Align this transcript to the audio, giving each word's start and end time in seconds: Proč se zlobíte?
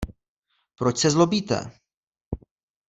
Proč 0.77 0.97
se 0.99 1.09
zlobíte? 1.11 1.71